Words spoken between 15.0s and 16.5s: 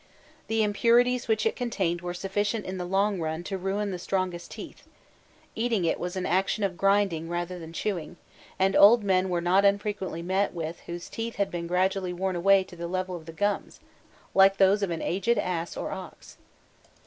aged ass or ox.